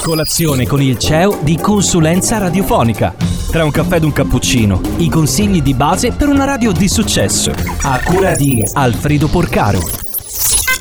[0.00, 3.14] Colazione con il CEO di consulenza radiofonica.
[3.50, 7.52] Tra un caffè ed un cappuccino, i consigli di base per una radio di successo.
[7.82, 9.78] A cura di Alfredo Porcaro.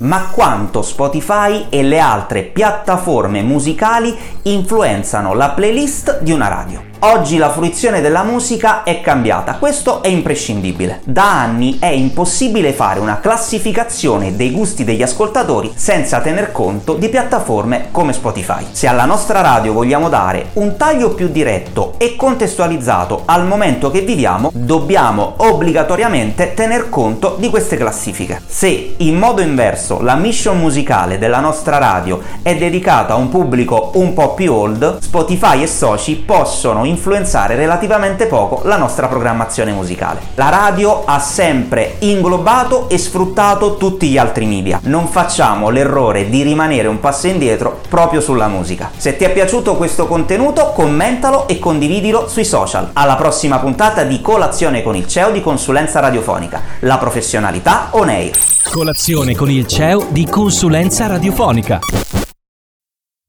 [0.00, 6.95] Ma quanto Spotify e le altre piattaforme musicali influenzano la playlist di una radio?
[7.00, 11.02] Oggi la fruizione della musica è cambiata, questo è imprescindibile.
[11.04, 17.10] Da anni è impossibile fare una classificazione dei gusti degli ascoltatori senza tener conto di
[17.10, 18.64] piattaforme come Spotify.
[18.70, 24.00] Se alla nostra radio vogliamo dare un taglio più diretto e contestualizzato al momento che
[24.00, 28.40] viviamo, dobbiamo obbligatoriamente tener conto di queste classifiche.
[28.46, 33.90] Se in modo inverso la mission musicale della nostra radio è dedicata a un pubblico
[33.96, 40.20] un po' più old, Spotify e soci possono influenzare relativamente poco la nostra programmazione musicale.
[40.34, 44.80] La radio ha sempre inglobato e sfruttato tutti gli altri media.
[44.84, 48.90] Non facciamo l'errore di rimanere un passo indietro proprio sulla musica.
[48.96, 52.90] Se ti è piaciuto questo contenuto, commentalo e condividilo sui social.
[52.92, 56.62] Alla prossima puntata di Colazione con il CEO di Consulenza Radiofonica.
[56.80, 58.36] La professionalità on air.
[58.70, 61.78] Colazione con il CEO di consulenza radiofonica.